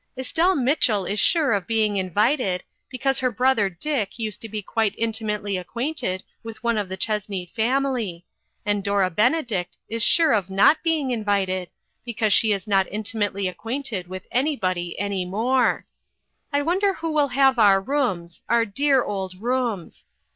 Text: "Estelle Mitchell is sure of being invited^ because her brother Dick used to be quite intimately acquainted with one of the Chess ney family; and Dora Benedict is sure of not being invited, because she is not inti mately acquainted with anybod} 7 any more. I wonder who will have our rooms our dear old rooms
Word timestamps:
"Estelle 0.17 0.55
Mitchell 0.55 1.05
is 1.05 1.19
sure 1.19 1.53
of 1.53 1.67
being 1.67 1.93
invited^ 1.93 2.61
because 2.89 3.19
her 3.19 3.29
brother 3.29 3.69
Dick 3.69 4.17
used 4.17 4.41
to 4.41 4.49
be 4.49 4.59
quite 4.63 4.95
intimately 4.97 5.57
acquainted 5.57 6.23
with 6.41 6.63
one 6.63 6.75
of 6.75 6.89
the 6.89 6.97
Chess 6.97 7.29
ney 7.29 7.45
family; 7.45 8.25
and 8.65 8.83
Dora 8.83 9.11
Benedict 9.11 9.77
is 9.89 10.01
sure 10.03 10.31
of 10.31 10.49
not 10.49 10.81
being 10.81 11.11
invited, 11.11 11.71
because 12.03 12.33
she 12.33 12.51
is 12.51 12.65
not 12.65 12.87
inti 12.87 13.13
mately 13.13 13.47
acquainted 13.47 14.07
with 14.07 14.27
anybod} 14.31 14.73
7 14.73 14.93
any 14.97 15.23
more. 15.23 15.85
I 16.51 16.63
wonder 16.63 16.95
who 16.95 17.11
will 17.11 17.27
have 17.27 17.59
our 17.59 17.79
rooms 17.79 18.41
our 18.49 18.65
dear 18.65 19.03
old 19.03 19.39
rooms 19.39 20.07